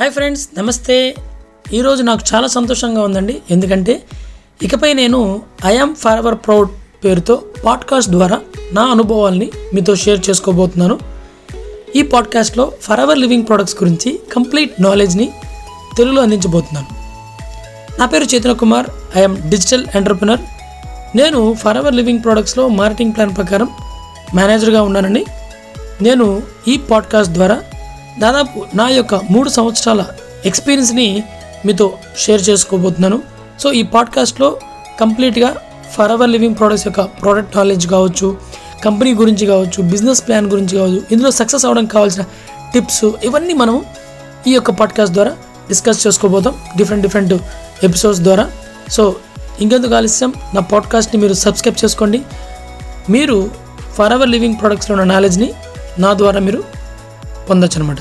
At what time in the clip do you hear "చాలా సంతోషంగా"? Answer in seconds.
2.34-3.02